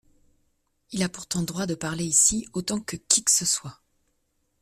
[0.89, 3.81] Il a pourtant droit de parler ici autant que qui que ce soit